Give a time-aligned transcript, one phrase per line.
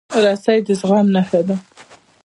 [0.23, 1.55] رسۍ د زغم نښه ده.